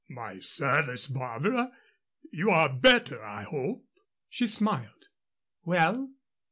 [0.09, 1.71] "My service, Barbara.
[2.31, 3.85] You are better, I hope."
[4.29, 5.09] She smiled.
[5.63, 6.09] "Well?"